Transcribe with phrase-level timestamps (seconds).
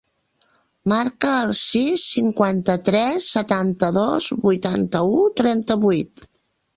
[0.91, 6.25] Marca el sis, cinquanta-tres, setanta-dos, vuitanta-u, trenta-vuit.